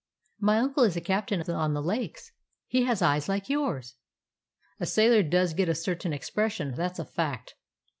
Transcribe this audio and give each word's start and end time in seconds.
"My 0.39 0.57
uncle 0.57 0.83
is 0.83 0.97
a 0.97 0.99
captain 0.99 1.43
on 1.47 1.75
the 1.75 1.81
Lakes. 1.83 2.31
He 2.65 2.85
has 2.85 3.03
eyes 3.03 3.29
like 3.29 3.49
yours." 3.51 3.97
"A 4.79 4.87
sailor 4.87 5.21
does 5.21 5.53
get 5.53 5.69
a 5.69 5.75
certain 5.75 6.11
expression; 6.11 6.73
that 6.73 6.95
's 6.97 6.97
a 6.99 7.05
fact. 7.05 7.53